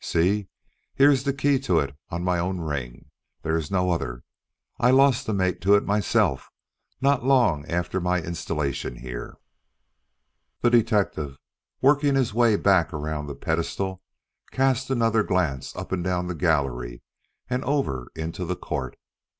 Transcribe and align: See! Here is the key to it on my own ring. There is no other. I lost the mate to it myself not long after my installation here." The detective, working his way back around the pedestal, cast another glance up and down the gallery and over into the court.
See! 0.03 0.47
Here 0.95 1.11
is 1.11 1.25
the 1.25 1.31
key 1.31 1.59
to 1.59 1.77
it 1.77 1.95
on 2.09 2.23
my 2.23 2.39
own 2.39 2.59
ring. 2.59 3.11
There 3.43 3.55
is 3.55 3.69
no 3.69 3.91
other. 3.91 4.23
I 4.79 4.89
lost 4.89 5.27
the 5.27 5.31
mate 5.35 5.61
to 5.61 5.75
it 5.75 5.85
myself 5.85 6.49
not 7.01 7.23
long 7.23 7.67
after 7.67 8.01
my 8.01 8.19
installation 8.19 8.95
here." 8.95 9.37
The 10.61 10.71
detective, 10.71 11.37
working 11.83 12.15
his 12.15 12.33
way 12.33 12.55
back 12.55 12.91
around 12.91 13.27
the 13.27 13.35
pedestal, 13.35 14.01
cast 14.49 14.89
another 14.89 15.21
glance 15.21 15.75
up 15.75 15.91
and 15.91 16.03
down 16.03 16.25
the 16.25 16.33
gallery 16.33 17.03
and 17.47 17.63
over 17.63 18.07
into 18.15 18.43
the 18.43 18.55
court. 18.55 18.97